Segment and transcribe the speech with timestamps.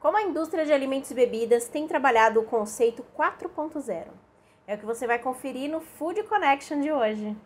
[0.00, 4.06] Como a indústria de alimentos e bebidas tem trabalhado o conceito 4.0?
[4.66, 7.36] É o que você vai conferir no Food Connection de hoje.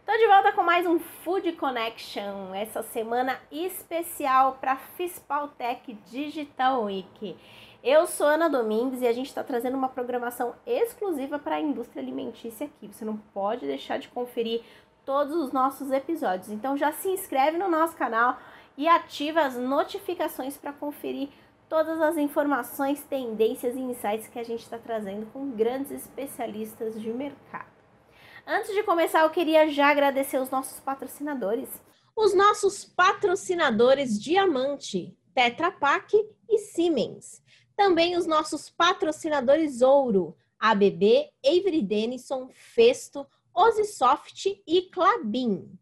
[0.00, 7.36] Estou de volta com mais um Food Connection, essa semana especial para Fispaltec Digital Week.
[7.90, 12.02] Eu sou Ana Domingues e a gente está trazendo uma programação exclusiva para a indústria
[12.02, 12.86] alimentícia aqui.
[12.86, 14.60] Você não pode deixar de conferir
[15.06, 16.50] todos os nossos episódios.
[16.50, 18.38] Então já se inscreve no nosso canal
[18.76, 21.30] e ativa as notificações para conferir
[21.66, 27.10] todas as informações, tendências e insights que a gente está trazendo com grandes especialistas de
[27.10, 27.72] mercado.
[28.46, 31.70] Antes de começar, eu queria já agradecer os nossos patrocinadores.
[32.14, 36.14] Os nossos patrocinadores Diamante, Tetra Pak
[36.50, 37.47] e Siemens.
[37.78, 45.78] Também os nossos patrocinadores Ouro, ABB, Avery Dennison, Festo, Osisoft e Clabin.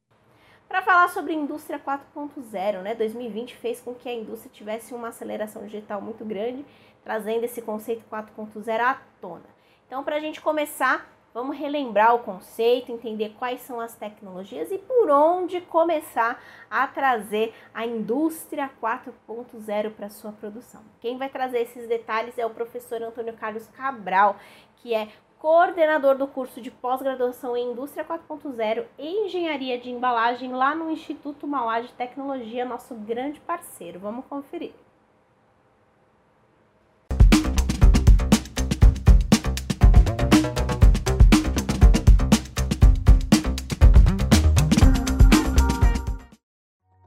[0.69, 2.95] Para falar sobre indústria 4.0, né?
[2.95, 6.67] 2020 fez com que a indústria tivesse uma aceleração digital muito grande,
[7.03, 9.47] trazendo esse conceito 4.0 à tona.
[9.87, 14.79] Então, para a gente começar, Vamos relembrar o conceito, entender quais são as tecnologias e
[14.79, 20.81] por onde começar a trazer a indústria 4.0 para sua produção.
[20.99, 24.37] Quem vai trazer esses detalhes é o professor Antônio Carlos Cabral,
[24.77, 30.75] que é coordenador do curso de pós-graduação em Indústria 4.0 e Engenharia de Embalagem lá
[30.75, 34.01] no Instituto Mauá de Tecnologia, nosso grande parceiro.
[34.01, 34.73] Vamos conferir.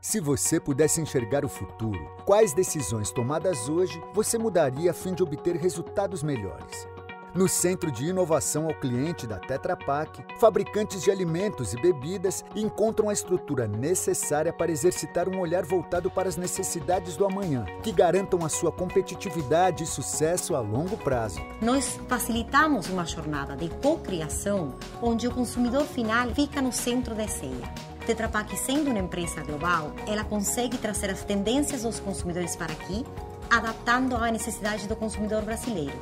[0.09, 5.21] Se você pudesse enxergar o futuro, quais decisões tomadas hoje você mudaria a fim de
[5.21, 6.87] obter resultados melhores?
[7.35, 13.07] No Centro de Inovação ao Cliente da Tetra Pak, fabricantes de alimentos e bebidas encontram
[13.07, 18.43] a estrutura necessária para exercitar um olhar voltado para as necessidades do amanhã, que garantam
[18.43, 21.39] a sua competitividade e sucesso a longo prazo.
[21.61, 24.73] Nós facilitamos uma jornada de co-criação
[25.03, 29.91] onde o consumidor final fica no centro da ceia Tetra Pak, sendo uma empresa global,
[30.07, 33.05] ela consegue trazer as tendências dos consumidores para aqui,
[33.47, 35.93] adaptando à necessidade do consumidor brasileiro.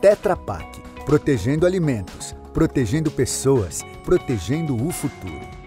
[0.00, 5.57] Tetra Pak, protegendo alimentos, protegendo pessoas, protegendo o futuro.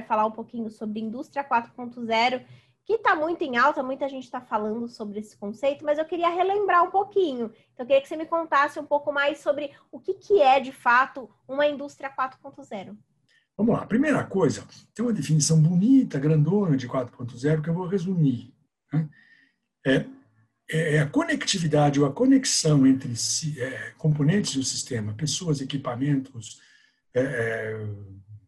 [0.00, 2.44] Vai falar um pouquinho sobre indústria 4.0,
[2.84, 6.28] que está muito em alta, muita gente está falando sobre esse conceito, mas eu queria
[6.28, 7.52] relembrar um pouquinho.
[7.72, 10.58] Então, eu queria que você me contasse um pouco mais sobre o que, que é,
[10.58, 12.96] de fato, uma indústria 4.0.
[13.56, 13.86] Vamos lá.
[13.86, 18.52] Primeira coisa, tem uma definição bonita, grandona de 4.0 que eu vou resumir.
[18.92, 19.08] Né?
[19.86, 20.06] É,
[20.72, 23.12] é, é, a conectividade ou a conexão entre
[23.58, 26.60] é, componentes do sistema, pessoas, equipamentos,
[27.14, 27.86] é, é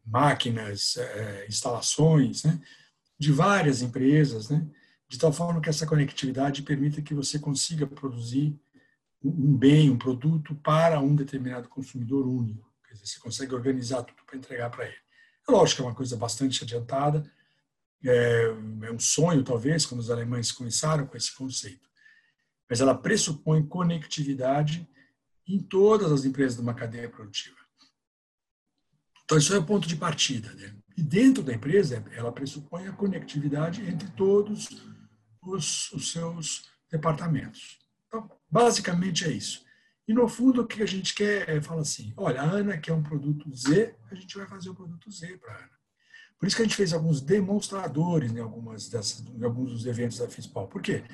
[0.04, 2.60] máquinas, é, instalações, né,
[3.18, 4.66] de várias empresas, né,
[5.08, 8.58] de tal forma que essa conectividade permita que você consiga produzir
[9.22, 12.72] um bem, um produto para um determinado consumidor único.
[12.86, 14.96] Quer dizer, você consegue organizar tudo para entregar para ele.
[15.48, 17.30] É lógico que é uma coisa bastante adiantada,
[18.04, 18.44] é,
[18.82, 21.88] é um sonho, talvez, quando os alemães começaram com esse conceito.
[22.68, 24.88] Mas ela pressupõe conectividade
[25.46, 27.61] em todas as empresas de uma cadeia produtiva.
[29.32, 30.52] Então, isso é o ponto de partida.
[30.52, 30.74] Né?
[30.94, 34.68] E dentro da empresa, ela pressupõe a conectividade entre todos
[35.42, 37.78] os, os seus departamentos.
[38.06, 39.64] Então, basicamente é isso.
[40.06, 42.92] E, no fundo, o que a gente quer é falar assim: olha, a Ana quer
[42.92, 45.70] um produto Z, a gente vai fazer o produto Z para a Ana.
[46.38, 50.18] Por isso que a gente fez alguns demonstradores em, algumas dessas, em alguns dos eventos
[50.18, 50.68] da FISPAL.
[50.68, 51.04] Por quê?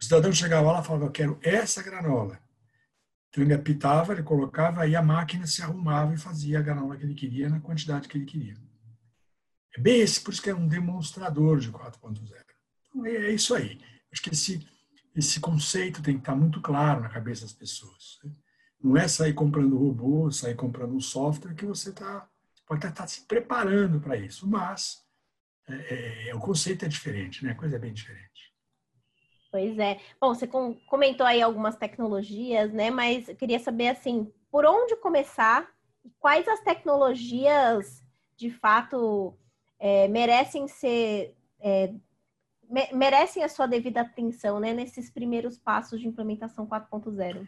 [0.00, 2.40] O cidadão chegava lá e falava: eu quero essa granola.
[3.34, 7.02] Então ele apitava, ele colocava, aí a máquina se arrumava e fazia a granola que
[7.02, 8.54] ele queria na quantidade que ele queria.
[9.76, 12.32] É bem esse, por isso que é um demonstrador de 4.0.
[12.88, 13.80] Então é isso aí.
[14.12, 14.64] Acho que esse,
[15.16, 18.20] esse conceito tem que estar muito claro na cabeça das pessoas.
[18.22, 18.30] Né?
[18.80, 22.28] Não é sair comprando robô, sair comprando um software que você está
[22.64, 25.04] pode estar se preparando para isso, mas
[25.68, 27.50] é, é, o conceito é diferente, né?
[27.50, 28.53] a coisa é bem diferente.
[29.54, 30.00] Pois é.
[30.20, 32.90] Bom, você comentou aí algumas tecnologias, né?
[32.90, 35.70] Mas eu queria saber assim, por onde começar?
[36.18, 38.02] Quais as tecnologias
[38.36, 39.32] de fato
[39.78, 41.94] é, merecem ser é,
[42.68, 44.74] me, merecem a sua devida atenção, né?
[44.74, 47.46] Nesses primeiros passos de implementação 4.0.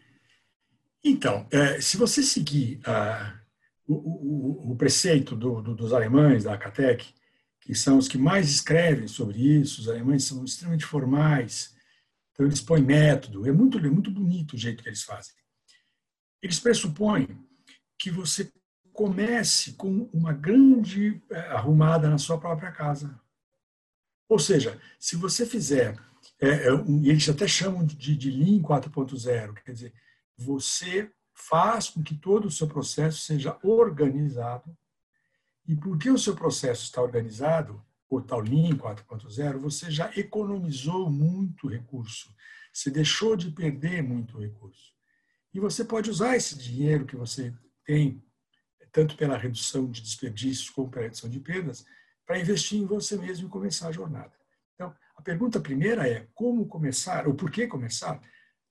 [1.03, 3.37] Então, é, se você seguir uh,
[3.85, 7.13] o, o, o, preceito do, do, dos alemães da Acatec,
[7.59, 11.75] que são os que mais escrevem sobre isso, os alemães são extremamente formais,
[12.37, 15.33] então, eles põem método, é muito, é muito bonito o jeito que eles fazem.
[16.39, 17.27] Eles pressupõem
[17.97, 18.53] que você
[18.93, 23.19] comece com uma grande é, arrumada na sua própria casa.
[24.29, 25.99] Ou seja, se você fizer,
[26.39, 29.93] é, um, eles até chamam de, de Lean 4.0, quer dizer,
[30.37, 34.77] você faz com que todo o seu processo seja organizado,
[35.67, 41.67] e porque o seu processo está organizado, o tal Lean 4.0, você já economizou muito
[41.67, 42.33] recurso,
[42.71, 44.93] você deixou de perder muito recurso.
[45.53, 48.23] E você pode usar esse dinheiro que você tem,
[48.91, 51.85] tanto pela redução de desperdícios como pela redução de perdas,
[52.25, 54.33] para investir em você mesmo e começar a jornada.
[54.75, 58.21] Então, a pergunta primeira é como começar, ou por que começar?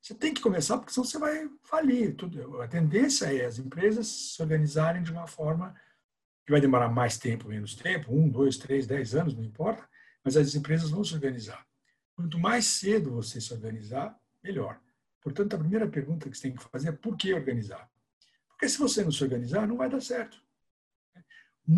[0.01, 2.15] Você tem que começar, porque senão você vai falir.
[2.15, 2.63] Tudo.
[2.63, 5.75] A tendência é as empresas se organizarem de uma forma
[6.47, 9.87] que vai demorar mais tempo, menos tempo, um, dois, três, dez anos, não importa,
[10.23, 11.67] mas as empresas vão se organizar.
[12.15, 14.81] Quanto mais cedo você se organizar, melhor.
[15.21, 17.91] Portanto, a primeira pergunta que você tem que fazer é por que organizar?
[18.49, 20.41] Porque se você não se organizar, não vai dar certo.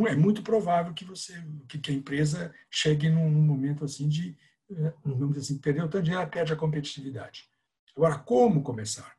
[0.07, 1.33] É muito provável que você,
[1.67, 4.37] que a empresa chegue num momento assim de,
[4.71, 7.49] eh, vamos dizer assim, perdeu tanto dinheiro, perde a competitividade.
[7.97, 9.17] Agora, como começar?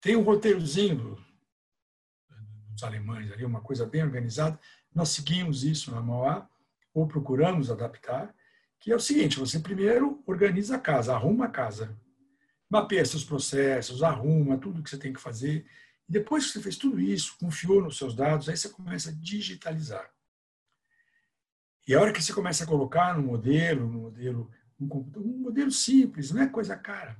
[0.00, 1.16] Tem um roteirozinho
[2.76, 4.60] dos alemães ali, uma coisa bem organizada.
[4.94, 6.48] Nós seguimos isso na Mauá,
[6.94, 8.34] ou procuramos adaptar,
[8.78, 11.98] que é o seguinte, você primeiro organiza a casa, arruma a casa,
[12.70, 15.66] mapeia seus processos, arruma tudo que você tem que fazer,
[16.08, 19.14] e depois que você fez tudo isso, confiou nos seus dados, aí você começa a
[19.14, 20.08] digitalizar.
[21.88, 24.86] E a hora que você começa a colocar no modelo, no modelo, um,
[25.16, 27.18] um modelo simples, não é coisa cara.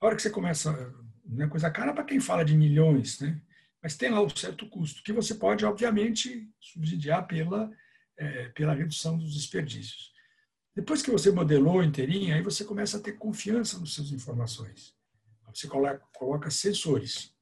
[0.00, 0.94] A hora que você começa,
[1.24, 3.40] não é coisa cara para quem fala de milhões, né?
[3.82, 7.70] Mas tem lá um certo custo, que você pode, obviamente, subsidiar pela,
[8.16, 10.12] é, pela redução dos desperdícios.
[10.74, 14.94] Depois que você modelou inteirinho, aí você começa a ter confiança nas suas informações.
[15.52, 17.34] Você coloca, coloca sensores.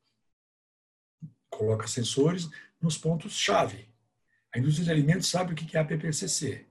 [1.51, 2.49] Coloca sensores
[2.81, 3.89] nos pontos-chave.
[4.55, 6.67] A indústria de alimentos sabe o que é a PPCC,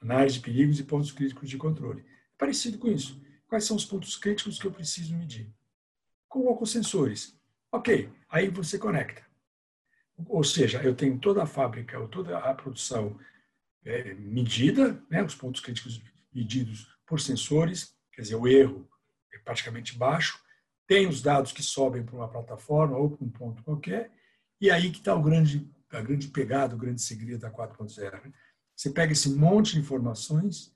[0.00, 2.02] análise de perigos e pontos críticos de controle.
[2.02, 3.20] É parecido com isso.
[3.48, 5.50] Quais são os pontos críticos que eu preciso medir?
[6.28, 7.38] Coloco sensores.
[7.76, 9.22] Ok, aí você conecta.
[10.28, 13.20] Ou seja, eu tenho toda a fábrica, ou toda a produção
[13.84, 16.02] é, medida, né, os pontos críticos
[16.32, 18.88] medidos por sensores, quer dizer, o erro
[19.30, 20.42] é praticamente baixo,
[20.86, 24.10] tem os dados que sobem para uma plataforma ou para um ponto qualquer,
[24.58, 28.24] e aí que está o grande, a grande pegada, o grande segredo da 4.0.
[28.24, 28.32] Né?
[28.74, 30.74] Você pega esse monte de informações,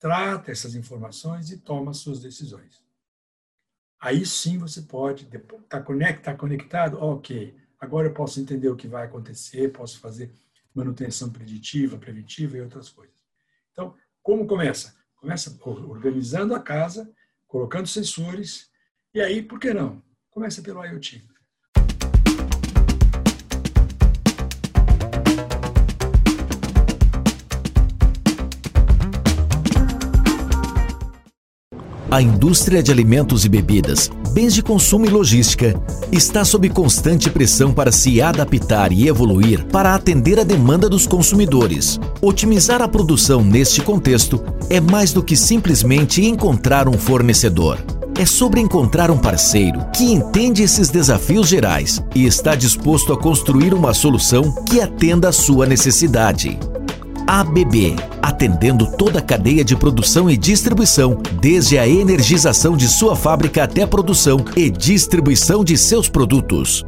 [0.00, 2.87] trata essas informações e toma suas decisões.
[4.00, 8.86] Aí sim você pode, está conect, tá conectado, ok, agora eu posso entender o que
[8.86, 10.32] vai acontecer, posso fazer
[10.72, 13.14] manutenção preditiva, preventiva e outras coisas.
[13.72, 14.96] Então, como começa?
[15.16, 17.12] Começa organizando a casa,
[17.46, 18.70] colocando sensores,
[19.12, 20.02] e aí, por que não?
[20.30, 21.28] Começa pelo IoT.
[32.10, 35.78] A indústria de alimentos e bebidas, bens de consumo e logística
[36.10, 42.00] está sob constante pressão para se adaptar e evoluir para atender a demanda dos consumidores.
[42.22, 47.78] Otimizar a produção neste contexto é mais do que simplesmente encontrar um fornecedor.
[48.18, 53.74] É sobre encontrar um parceiro que entende esses desafios gerais e está disposto a construir
[53.74, 56.58] uma solução que atenda à sua necessidade.
[57.26, 57.96] ABB,
[58.38, 63.82] atendendo toda a cadeia de produção e distribuição, desde a energização de sua fábrica até
[63.82, 66.86] a produção e distribuição de seus produtos.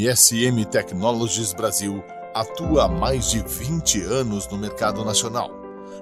[0.00, 2.02] MSM Technologies Brasil
[2.32, 5.50] atua há mais de 20 anos no mercado nacional,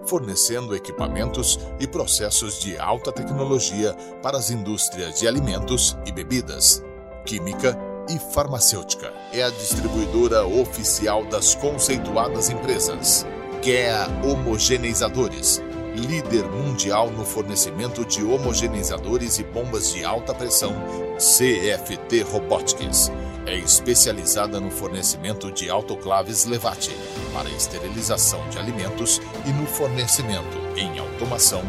[0.06, 6.80] fornecendo equipamentos e processos de alta tecnologia para as indústrias de alimentos e bebidas,
[7.26, 7.76] química
[8.08, 9.12] e farmacêutica.
[9.32, 13.26] É a distribuidora oficial das conceituadas empresas
[13.60, 15.60] GEA Homogeneizadores,
[15.96, 20.72] líder mundial no fornecimento de homogeneizadores e bombas de alta pressão
[21.18, 23.10] CFT Robotics
[23.48, 26.94] é especializada no fornecimento de autoclaves Levate
[27.32, 31.62] para esterilização de alimentos e no fornecimento em automação,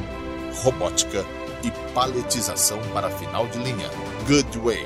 [0.62, 1.26] robótica
[1.64, 3.90] e paletização para final de linha.
[4.28, 4.86] Goodway,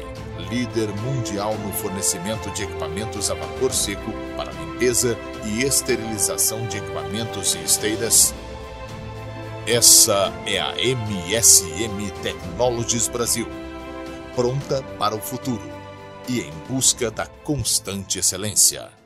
[0.51, 7.55] líder mundial no fornecimento de equipamentos a vapor seco para limpeza e esterilização de equipamentos
[7.55, 8.35] e esteiras.
[9.65, 13.47] Essa é a MSM Technologies Brasil,
[14.35, 15.82] pronta para o futuro
[16.27, 19.02] e em busca da constante excelência.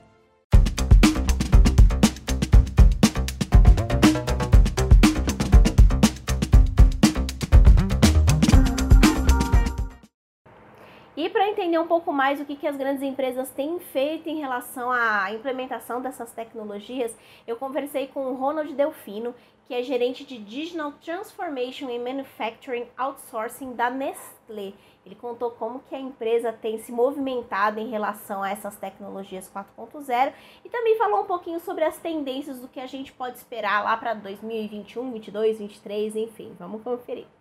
[11.78, 15.32] Entender um pouco mais o que, que as grandes empresas têm feito em relação à
[15.32, 17.16] implementação dessas tecnologias,
[17.46, 19.34] eu conversei com o Ronald Delfino,
[19.66, 24.74] que é gerente de Digital Transformation and Manufacturing Outsourcing da Nestlé.
[25.06, 30.34] Ele contou como que a empresa tem se movimentado em relação a essas tecnologias 4.0
[30.66, 33.96] e também falou um pouquinho sobre as tendências do que a gente pode esperar lá
[33.96, 37.37] para 2021, 22, 23, enfim, vamos conferir.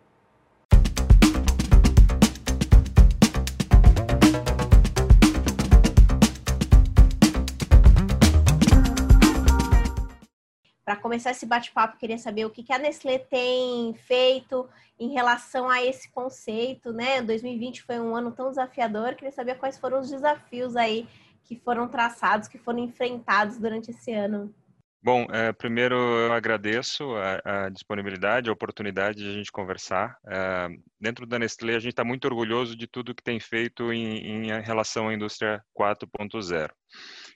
[10.86, 14.68] Para começar esse bate-papo, queria saber o que, que a Nestlé tem feito
[15.00, 17.20] em relação a esse conceito, né?
[17.22, 21.08] 2020 foi um ano tão desafiador, queria saber quais foram os desafios aí
[21.42, 24.54] que foram traçados, que foram enfrentados durante esse ano.
[25.02, 30.16] Bom, é, primeiro eu agradeço a, a, disponibilidade, a oportunidade de a gente conversar.
[30.24, 30.68] É,
[31.00, 34.62] dentro da Nestlé, a gente está muito orgulhoso de tudo que tem feito em, em
[34.62, 36.70] relação à indústria 4.0.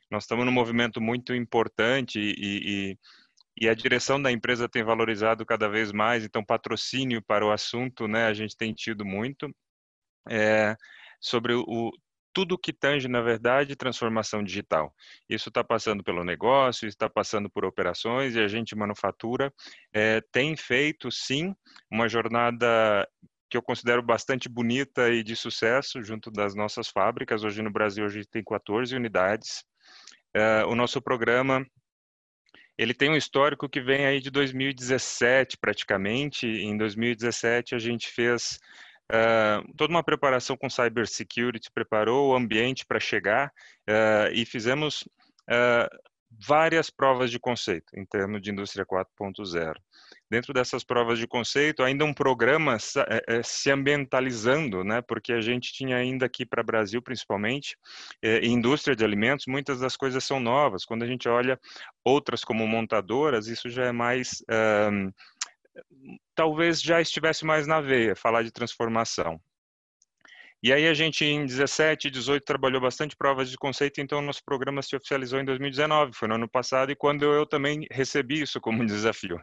[0.09, 2.35] Nós estamos num movimento muito importante e,
[2.93, 2.99] e
[3.57, 8.09] e a direção da empresa tem valorizado cada vez mais, então patrocínio para o assunto,
[8.09, 9.55] né, a gente tem tido muito,
[10.29, 10.77] é,
[11.21, 11.91] sobre o,
[12.33, 14.95] tudo que tange, na verdade, transformação digital.
[15.29, 19.53] Isso está passando pelo negócio, está passando por operações e a gente, manufatura,
[19.93, 21.55] é, tem feito, sim,
[21.91, 23.07] uma jornada
[23.49, 27.43] que eu considero bastante bonita e de sucesso junto das nossas fábricas.
[27.43, 29.65] Hoje no Brasil a gente tem 14 unidades.
[30.33, 31.67] É, o nosso programa
[32.81, 36.47] ele tem um histórico que vem aí de 2017, praticamente.
[36.47, 38.59] Em 2017, a gente fez
[39.13, 43.49] uh, toda uma preparação com cybersecurity, preparou o ambiente para chegar
[43.87, 45.95] uh, e fizemos uh,
[46.31, 49.75] várias provas de conceito em termos de indústria 4.0.
[50.31, 52.77] Dentro dessas provas de conceito, ainda um programa
[53.09, 55.03] é, é, se ambientalizando, né?
[55.03, 57.77] Porque a gente tinha ainda aqui para Brasil, principalmente,
[58.23, 60.85] é, indústria de alimentos, muitas das coisas são novas.
[60.85, 61.59] Quando a gente olha
[62.05, 64.43] outras como montadoras, isso já é mais
[64.93, 65.11] um,
[66.35, 69.41] talvez já estivesse mais na veia falar de transformação.
[70.63, 74.45] E aí a gente em 17 e 18 trabalhou bastante provas de conceito, então nosso
[74.45, 78.61] programa se oficializou em 2019, foi no ano passado, e quando eu também recebi isso
[78.61, 79.41] como desafio.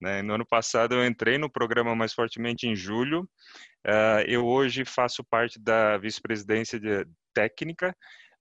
[0.00, 0.22] Né?
[0.22, 3.22] No ano passado eu entrei no programa mais fortemente em julho,
[3.84, 6.80] uh, eu hoje faço parte da vice-presidência
[7.34, 7.92] técnica,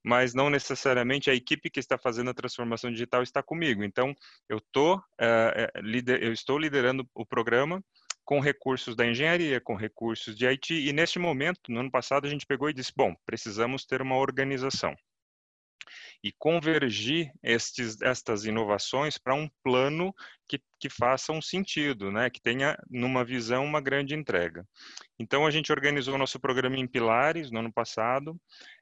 [0.04, 3.84] mas não necessariamente a equipe que está fazendo a transformação digital está comigo.
[3.84, 4.14] Então,
[4.48, 7.84] eu, tô, uh, lider, eu estou liderando o programa,
[8.30, 12.30] com recursos da engenharia, com recursos de IT, e neste momento, no ano passado, a
[12.30, 14.96] gente pegou e disse, bom, precisamos ter uma organização
[16.24, 20.14] e convergir estes, estas inovações para um plano
[20.48, 22.30] que, que faça um sentido, né?
[22.30, 24.64] que tenha, numa visão, uma grande entrega.
[25.18, 28.40] Então, a gente organizou nosso programa em pilares no ano passado,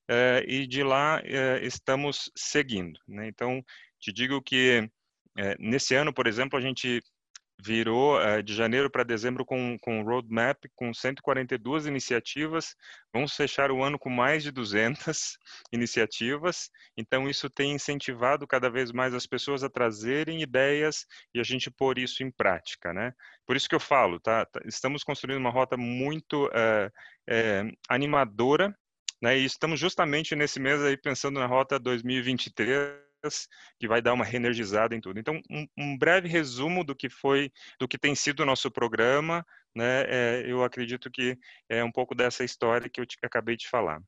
[0.10, 3.00] eh, e de lá eh, estamos seguindo.
[3.08, 3.30] Né?
[3.30, 3.64] Então,
[3.98, 4.90] te digo que
[5.38, 7.02] eh, nesse ano, por exemplo, a gente
[7.60, 12.76] virou é, de janeiro para dezembro com, com roadmap com 142 iniciativas.
[13.12, 15.38] Vamos fechar o ano com mais de 200
[15.74, 16.70] iniciativas.
[16.96, 21.72] Então, isso tem incentivado cada vez mais as pessoas a trazerem ideias e a gente
[21.72, 23.14] pôr isso em prática, né?
[23.46, 24.46] Por isso que eu falo, tá?
[24.46, 26.92] tá estamos construindo uma rota muito é,
[27.28, 28.78] é, animadora,
[29.22, 29.38] né?
[29.38, 33.07] E estamos justamente nesse mês aí pensando na rota 2023
[33.80, 35.20] que vai dar uma reenergizada em tudo.
[35.20, 39.46] Então, um, um breve resumo do que foi, do que tem sido o nosso programa,
[39.76, 40.06] né?
[40.08, 41.38] É, eu acredito que
[41.70, 44.02] é um pouco dessa história que eu te, acabei de falar.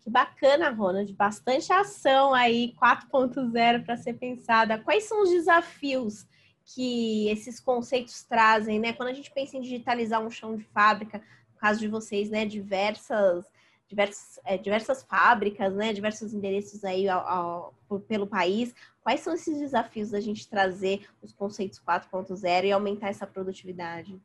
[0.00, 1.12] Que bacana, Ronald.
[1.14, 4.78] Bastante ação aí, 4.0 para ser pensada.
[4.78, 6.26] Quais são os desafios
[6.64, 8.92] que esses conceitos trazem, né?
[8.92, 12.44] Quando a gente pensa em digitalizar um chão de fábrica, no caso de vocês, né,
[12.44, 13.46] diversas
[13.88, 18.74] diversas, é, diversas fábricas, né, diversos endereços aí ao, ao, pelo país.
[19.02, 24.20] Quais são esses desafios da gente trazer os conceitos 4.0 e aumentar essa produtividade?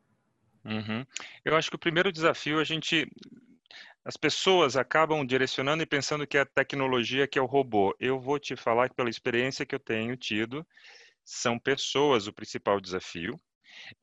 [0.66, 1.06] Uhum.
[1.44, 3.08] Eu acho que o primeiro desafio a gente
[4.04, 7.96] as pessoas acabam direcionando e pensando que é a tecnologia que é o robô.
[8.00, 10.66] Eu vou te falar que pela experiência que eu tenho tido,
[11.24, 13.40] são pessoas o principal desafio.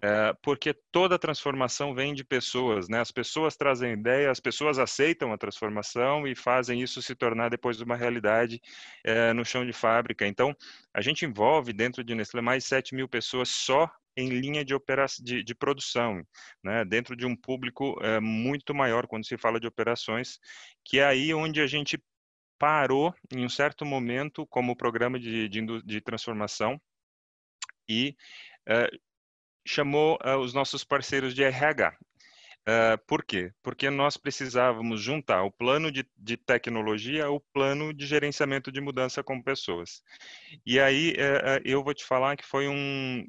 [0.02, 3.00] É, porque toda transformação vem de pessoas, né?
[3.00, 7.80] As pessoas trazem ideia, as pessoas aceitam a transformação e fazem isso se tornar depois
[7.80, 8.60] uma realidade
[9.04, 10.26] é, no chão de fábrica.
[10.26, 10.54] Então,
[10.92, 14.74] a gente envolve dentro de Nestlé mais de 7 mil pessoas só em linha de,
[14.74, 16.26] operação, de, de produção,
[16.62, 16.84] né?
[16.84, 20.40] dentro de um público é, muito maior quando se fala de operações,
[20.84, 22.02] que é aí onde a gente
[22.58, 26.80] parou em um certo momento como programa de, de, de transformação
[27.88, 28.16] e
[28.68, 28.98] uh,
[29.68, 31.90] chamou uh, os nossos parceiros de RH.
[31.90, 33.52] Uh, eh, por quê?
[33.62, 39.22] Porque nós precisávamos juntar o plano de, de, tecnologia ao plano de gerenciamento de mudança
[39.22, 40.02] com pessoas.
[40.66, 43.24] E aí uh, eu vou te falar que foi um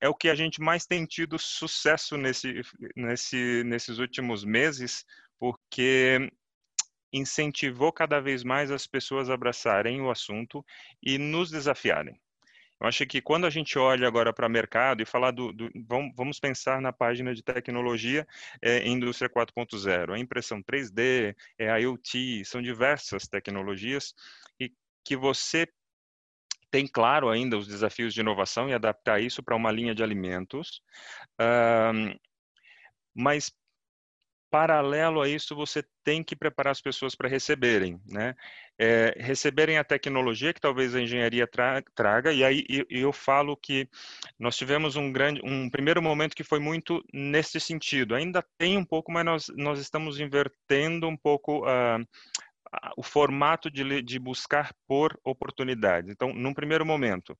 [0.00, 2.60] é o que a gente mais tem tido sucesso nesse,
[2.94, 5.04] nesse nesses últimos meses,
[5.38, 6.30] porque
[7.12, 10.64] incentivou cada vez mais as pessoas a abraçarem o assunto
[11.02, 12.20] e nos desafiarem.
[12.80, 16.12] Eu acho que quando a gente olha agora para mercado e falar do, do vamos,
[16.16, 18.26] vamos, pensar na página de tecnologia
[18.60, 24.14] é, indústria 4.0, a impressão 3D, é a IoT, são diversas tecnologias
[24.58, 24.72] e
[25.04, 25.68] que você
[26.70, 30.82] tem claro ainda os desafios de inovação e adaptar isso para uma linha de alimentos,
[31.40, 32.16] um,
[33.14, 33.52] mas
[34.54, 38.36] paralelo a isso, você tem que preparar as pessoas para receberem, né?
[38.78, 43.56] É, receberem a tecnologia que talvez a engenharia tra traga, e aí eu, eu, falo
[43.56, 43.88] que
[44.38, 48.14] nós tivemos um grande, um primeiro momento que foi muito nesse sentido.
[48.14, 52.06] Ainda tem um pouco, mas nós, nós estamos invertendo um pouco uh,
[52.96, 56.08] o formato de, de buscar por oportunidades.
[56.08, 57.36] Então, num primeiro momento,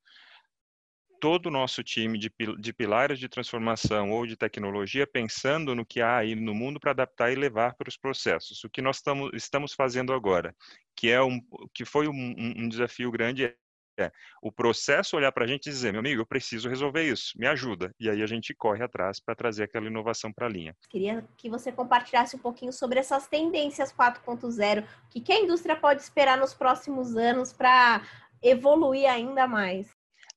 [1.25, 6.03] todo o nosso time de, de pilares de transformação ou de tecnologia pensando no que
[6.03, 8.63] há aí no mundo para adaptar e levar para os processos.
[8.63, 10.55] O que nós tamo, estamos fazendo agora,
[10.95, 11.41] que é um,
[11.73, 13.57] que foi um, um desafio grande,
[13.99, 17.33] é o processo olhar para a gente e dizer, meu amigo, eu preciso resolver isso,
[17.39, 17.91] me ajuda.
[17.99, 20.77] E aí a gente corre atrás para trazer aquela inovação para a linha.
[20.91, 25.75] Queria que você compartilhasse um pouquinho sobre essas tendências 4.0, o que, que a indústria
[25.75, 28.03] pode esperar nos próximos anos para
[28.43, 29.89] evoluir ainda mais.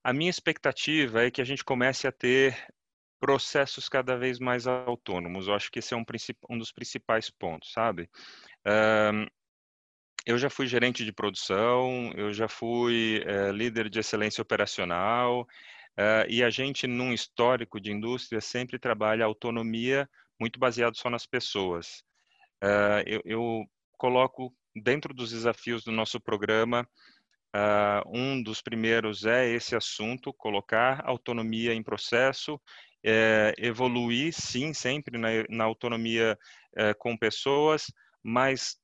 [0.04, 2.56] A minha expectativa é que a gente comece a ter
[3.20, 5.48] processos cada vez mais autônomos.
[5.48, 6.04] Eu acho que esse é um,
[6.50, 8.10] um dos principais pontos, sabe?
[8.66, 9.26] Um,
[10.26, 16.28] eu já fui gerente de produção, eu já fui uh, líder de excelência operacional, uh,
[16.30, 20.08] e a gente, num histórico de indústria, sempre trabalha autonomia
[20.40, 22.04] muito baseado só nas pessoas.
[22.64, 23.66] Uh, eu, eu
[23.98, 26.88] coloco dentro dos desafios do nosso programa
[27.56, 32.60] Uh, um dos primeiros é esse assunto, colocar autonomia em processo,
[33.04, 36.38] é, evoluir, sim, sempre na, na autonomia
[36.76, 37.86] é, com pessoas,
[38.22, 38.78] mas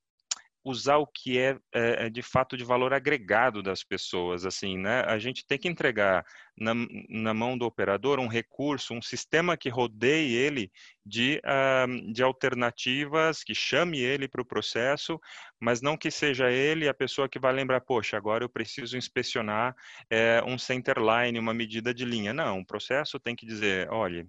[0.64, 5.02] usar o que é, é, de fato de valor agregado das pessoas, assim, né?
[5.02, 6.24] A gente tem que entregar
[6.56, 6.72] na,
[7.08, 10.72] na mão do operador um recurso, um sistema que rodeie ele
[11.04, 15.20] de, uh, de alternativas, que chame ele para o processo,
[15.60, 19.76] mas não que seja ele a pessoa que vai lembrar, poxa, agora eu preciso inspecionar
[20.08, 22.32] é, um centerline, uma medida de linha.
[22.32, 24.26] Não, o processo tem que dizer, olha,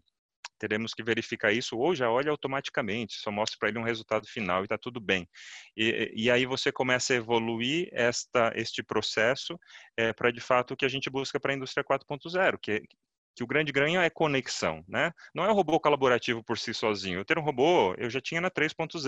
[0.58, 4.62] teremos que verificar isso ou já olha automaticamente, só mostra para ele um resultado final
[4.62, 5.28] e está tudo bem.
[5.76, 9.60] E, e, aí você começa a evoluir esta, este processo
[9.98, 12.84] é, para, de fato, o que a gente busca para a indústria 4.0, que,
[13.36, 15.12] que o grande ganho é conexão, né?
[15.34, 17.20] Não é um robô colaborativo por si sozinho.
[17.20, 19.06] Eu ter um robô, eu já tinha na 3.0,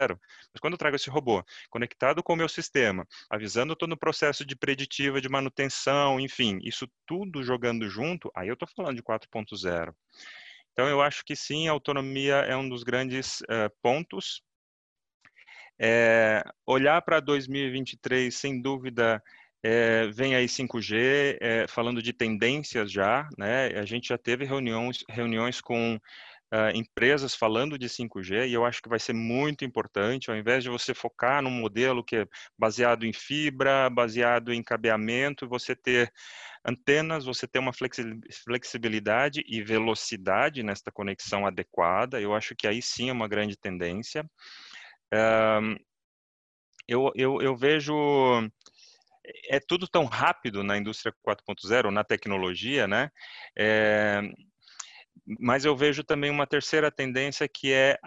[0.00, 4.46] mas quando eu trago esse robô conectado com o meu sistema, avisando todo o processo
[4.46, 9.94] de preditiva, de manutenção, enfim, isso tudo jogando junto, aí eu estou falando de 4.0.
[10.76, 14.42] Então, eu acho que sim, a autonomia é um dos grandes uh, pontos.
[15.80, 19.22] É, olhar para 2023, sem dúvida,
[19.62, 23.68] é, vem aí 5G, é, falando de tendências já, né?
[23.68, 28.82] A gente já teve reuniões, reuniões com uh, empresas falando de 5G e eu acho
[28.82, 32.26] que vai ser muito importante, ao invés de você focar num modelo que é
[32.58, 36.12] baseado em fibra, baseado em cabeamento, você ter
[36.66, 37.72] antenas, você ter uma
[38.44, 44.28] flexibilidade e velocidade nesta conexão adequada, eu acho que aí sim é uma grande tendência.
[46.88, 47.94] Eu, eu, eu vejo
[49.48, 53.10] é tudo tão rápido na indústria 4.0, na tecnologia, né?
[53.56, 54.20] É,
[55.40, 57.98] mas eu vejo também uma terceira tendência que é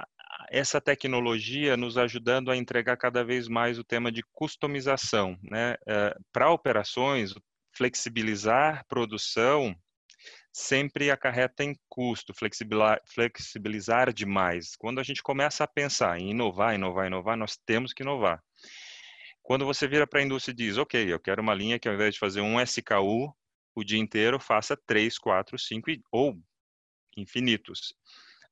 [0.49, 5.75] essa tecnologia nos ajudando a entregar cada vez mais o tema de customização, né?
[5.87, 7.33] É, Para operações,
[7.79, 9.73] flexibilizar produção
[10.51, 14.75] sempre acarreta em custo, flexibilizar, demais.
[14.75, 18.43] Quando a gente começa a pensar em inovar, inovar, inovar, nós temos que inovar.
[19.41, 21.95] Quando você vira para a indústria e diz, ok, eu quero uma linha que ao
[21.95, 23.33] invés de fazer um SKU
[23.73, 26.37] o dia inteiro, faça três, quatro, cinco ou
[27.15, 27.93] infinitos.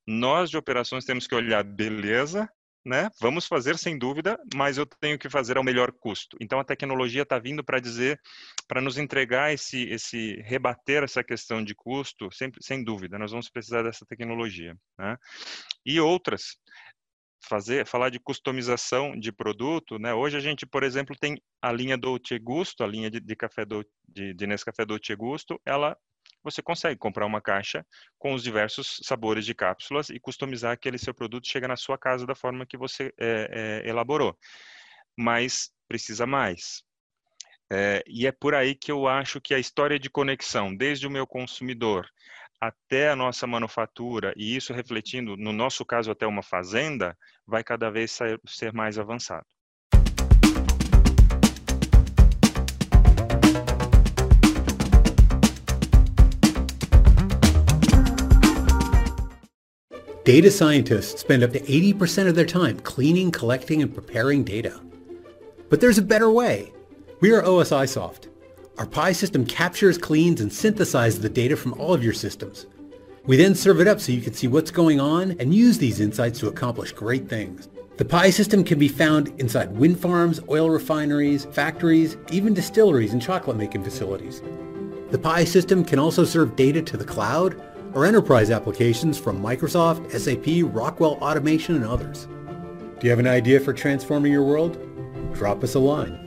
[0.08, 2.50] Nós de operações temos que olhar, beleza,
[2.88, 3.10] né?
[3.20, 6.38] Vamos fazer sem dúvida, mas eu tenho que fazer ao melhor custo.
[6.40, 8.20] Então a tecnologia está vindo para dizer,
[8.66, 13.50] para nos entregar esse, esse rebater essa questão de custo, sempre, sem dúvida, nós vamos
[13.50, 15.18] precisar dessa tecnologia, né?
[15.86, 16.58] E outras
[17.48, 20.14] fazer, falar de customização de produto, né?
[20.14, 23.66] Hoje a gente, por exemplo, tem a linha Dolce Gusto, a linha de, de café
[23.66, 25.98] do, de, de Nescafé Dolce Gusto, ela
[26.50, 27.86] você consegue comprar uma caixa
[28.18, 32.26] com os diversos sabores de cápsulas e customizar aquele seu produto chega na sua casa
[32.26, 34.38] da forma que você é, é, elaborou.
[35.18, 36.84] Mas precisa mais.
[37.70, 41.12] É, e é por aí que eu acho que a história de conexão, desde o
[41.12, 42.08] meu consumidor
[42.62, 47.92] até a nossa manufatura, e isso refletindo, no nosso caso, até uma fazenda, vai cada
[47.92, 49.46] vez ser, ser mais avançado.
[60.28, 64.78] Data scientists spend up to 80% of their time cleaning, collecting, and preparing data.
[65.70, 66.74] But there's a better way.
[67.22, 68.28] We are OSIsoft.
[68.78, 72.66] Our Pi system captures, cleans, and synthesizes the data from all of your systems.
[73.26, 76.02] We then serve it up so you can see what's going on and use these
[76.02, 77.70] insights to accomplish great things.
[77.96, 83.22] The Pi system can be found inside wind farms, oil refineries, factories, even distilleries and
[83.22, 84.42] chocolate making facilities.
[85.10, 87.64] The Pi system can also serve data to the cloud
[87.98, 92.28] or enterprise applications from Microsoft, SAP, Rockwell Automation, and others.
[93.00, 94.78] Do you have an idea for transforming your world?
[95.34, 96.27] Drop us a line.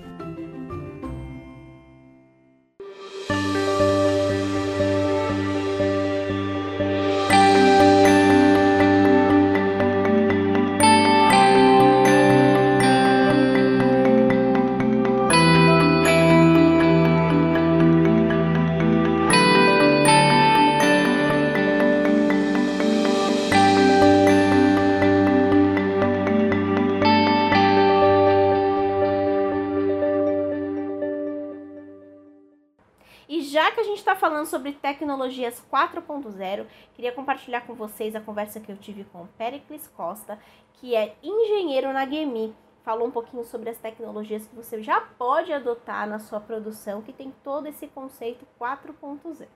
[34.71, 40.39] Sobre tecnologias 4.0, queria compartilhar com vocês a conversa que eu tive com Pericles Costa,
[40.75, 42.55] que é engenheiro na GEMI.
[42.85, 47.13] Falou um pouquinho sobre as tecnologias que você já pode adotar na sua produção, que
[47.13, 49.47] tem todo esse conceito 4.0.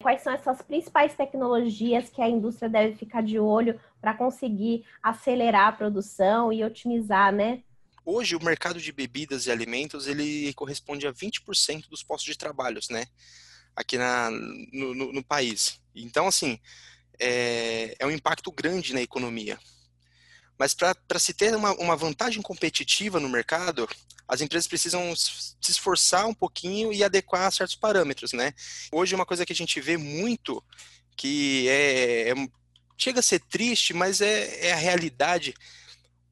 [0.00, 5.68] quais são essas principais tecnologias que a indústria deve ficar de olho para conseguir acelerar
[5.68, 7.62] a produção e otimizar, né?
[8.04, 12.80] Hoje, o mercado de bebidas e alimentos, ele corresponde a 20% dos postos de trabalho,
[12.90, 13.04] né?
[13.76, 15.80] Aqui na, no, no, no país.
[15.94, 16.58] Então, assim,
[17.18, 19.58] é, é um impacto grande na economia.
[20.60, 23.88] Mas para se ter uma, uma vantagem competitiva no mercado,
[24.28, 28.52] as empresas precisam se esforçar um pouquinho e adequar certos parâmetros, né?
[28.92, 30.62] Hoje, uma coisa que a gente vê muito,
[31.16, 32.34] que é, é
[32.98, 35.54] chega a ser triste, mas é, é, a realidade.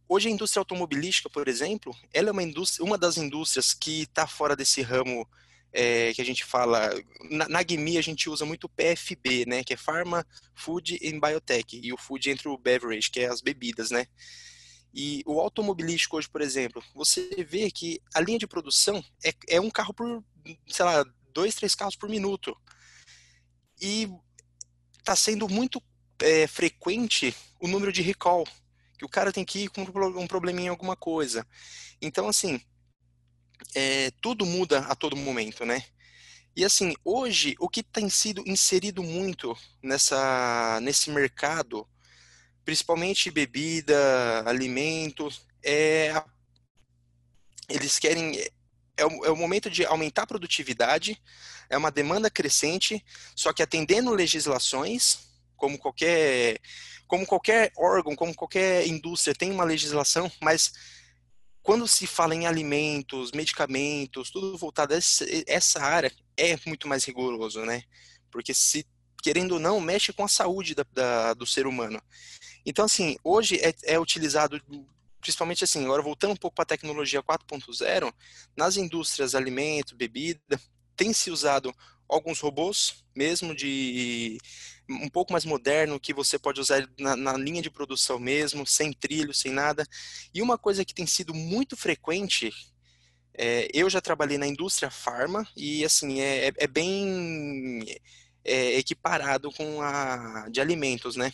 [0.07, 4.27] Hoje, a indústria automobilística, por exemplo, ela é uma, indústria, uma das indústrias que está
[4.27, 5.27] fora desse ramo
[5.73, 6.91] é, que a gente fala,
[7.31, 11.81] na, na GMI a gente usa muito PFB, né, que é Pharma, Food and Biotech,
[11.83, 14.07] e o Food entre o Beverage, que é as bebidas, né.
[14.93, 19.61] E o automobilístico hoje, por exemplo, você vê que a linha de produção é, é
[19.61, 20.25] um carro por,
[20.67, 22.57] sei lá, dois, três carros por minuto.
[23.81, 24.11] E
[24.99, 25.83] está sendo muito
[26.21, 28.45] é, frequente o número de recall,
[28.99, 31.47] que o cara tem que ir com um probleminha em alguma coisa.
[32.01, 32.61] Então, assim,
[33.75, 35.85] é, tudo muda a todo momento, né?
[36.57, 41.89] E assim, hoje, o que tem sido inserido muito nessa, nesse mercado,
[42.65, 46.13] principalmente bebida, alimentos, é
[47.69, 48.39] eles querem
[48.97, 51.23] é o, é o, momento de aumentar a produtividade,
[51.71, 53.05] é uma demanda crescente,
[53.37, 56.59] só que atendendo legislações, como qualquer
[57.07, 60.73] como qualquer órgão, como qualquer indústria tem uma legislação, mas
[61.69, 67.61] quando se fala em alimentos, medicamentos, tudo voltado a essa, área, é muito mais rigoroso,
[67.61, 67.83] né?
[68.31, 68.87] Porque se,
[69.23, 72.03] querendo ou não, mexe com a saúde da, da, do ser humano.
[72.65, 74.59] Então, assim, hoje é, é utilizado
[75.21, 78.15] principalmente assim, agora voltando um pouco para a tecnologia 4.0,
[78.57, 80.59] nas indústrias alimento, bebida,
[80.97, 81.71] tem se usado
[82.09, 84.39] alguns robôs, mesmo de
[84.89, 88.93] um pouco mais moderno, que você pode usar na, na, linha de produção mesmo, sem
[88.93, 89.87] trilho, sem nada.
[90.33, 92.51] E uma coisa que tem sido muito frequente,
[93.35, 97.85] é, eu já trabalhei na indústria farma e assim é, é, é bem
[98.45, 101.33] é, equiparado com a de alimentos, né?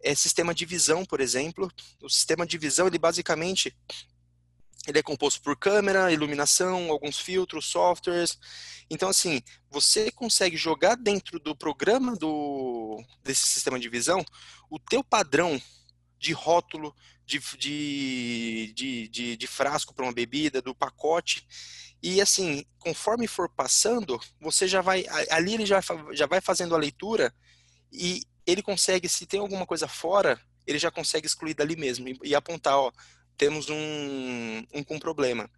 [0.00, 1.70] É sistema de visão, por exemplo.
[2.00, 3.76] O sistema de visão, ele basicamente
[4.86, 8.38] ele é composto por câmera, iluminação, alguns filtros, softwares.
[8.88, 14.24] Então, assim, você consegue jogar dentro do programa do, desse sistema de visão
[14.70, 15.60] o teu padrão
[16.18, 21.46] de rótulo, de, de, de, de, de frasco para uma bebida, do pacote.
[22.02, 25.04] E assim, conforme for passando, você já vai.
[25.30, 25.80] Ali ele já,
[26.12, 27.34] já vai fazendo a leitura
[27.92, 32.18] e ele consegue, se tem alguma coisa fora, ele já consegue excluir dali mesmo e,
[32.24, 32.92] e apontar, ó,
[33.38, 35.48] temos um, um com problema.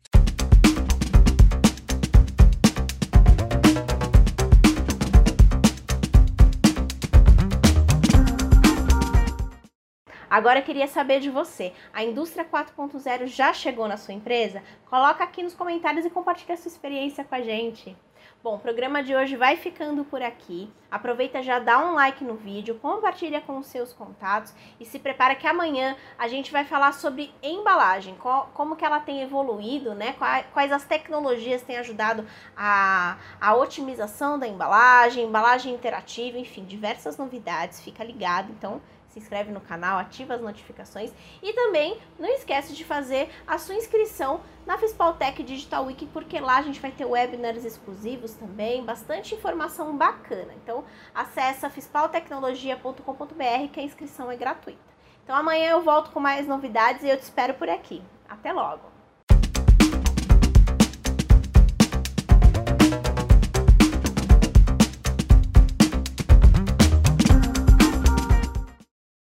[10.29, 11.73] Agora eu queria saber de você.
[11.93, 14.63] A indústria 4.0 já chegou na sua empresa?
[14.89, 17.97] Coloca aqui nos comentários e compartilha sua experiência com a gente.
[18.43, 20.73] Bom, o programa de hoje vai ficando por aqui.
[20.91, 25.35] Aproveita já dá um like no vídeo, compartilha com os seus contatos e se prepara
[25.35, 28.17] que amanhã a gente vai falar sobre embalagem,
[28.55, 30.15] como que ela tem evoluído, né?
[30.55, 32.27] Quais as tecnologias têm ajudado
[32.57, 37.83] a, a otimização da embalagem, embalagem interativa, enfim, diversas novidades.
[37.83, 42.85] Fica ligado, então se inscreve no canal, ativa as notificações e também não esquece de
[42.85, 47.65] fazer a sua inscrição na Fispaltec Digital Week, porque lá a gente vai ter webinars
[47.65, 50.53] exclusivos também, bastante informação bacana.
[50.63, 54.91] Então, acessa fispaltecnologia.com.br que a inscrição é gratuita.
[55.25, 58.03] Então, amanhã eu volto com mais novidades e eu te espero por aqui.
[58.29, 58.90] Até logo!